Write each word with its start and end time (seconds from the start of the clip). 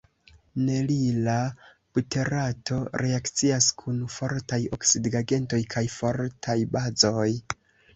Nerila 0.69 1.35
buterato 1.99 2.79
reakcias 3.03 3.69
kun 3.85 4.03
fortaj 4.17 4.63
oksidigagentoj 4.81 5.65
kaj 5.79 5.89
fortaj 6.03 6.63
bazoj. 6.79 7.33